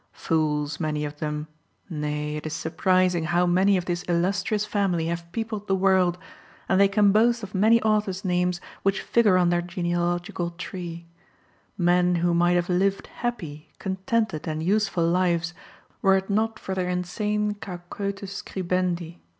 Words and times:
__Fools 0.17 0.79
many 0.79 1.05
of 1.05 1.19
them 1.19 1.47
nay, 1.87 2.35
it 2.35 2.47
is 2.47 2.53
surprising 2.53 3.25
how 3.25 3.45
many 3.45 3.77
of 3.77 3.85
this 3.85 4.01
illustrious 4.09 4.65
family 4.65 5.05
have 5.05 5.31
peopled 5.31 5.67
the 5.67 5.75
world, 5.75 6.17
and 6.67 6.81
they 6.81 6.87
can 6.87 7.11
boast 7.11 7.43
of 7.43 7.53
many 7.53 7.79
authors' 7.83 8.25
names 8.25 8.59
which 8.81 9.03
figure 9.03 9.37
on 9.37 9.49
their 9.49 9.61
genealogical 9.61 10.49
tree 10.57 11.05
men 11.77 12.15
who 12.15 12.33
might 12.33 12.53
have 12.55 12.67
lived 12.67 13.05
happy, 13.17 13.69
contented, 13.77 14.47
and 14.47 14.63
useful 14.63 15.05
lives 15.05 15.53
were 16.01 16.17
it 16.17 16.31
not 16.31 16.57
for 16.57 16.73
their 16.73 16.89
insane 16.89 17.53
cacoethes 17.53 18.41
scribendi. 18.41 19.19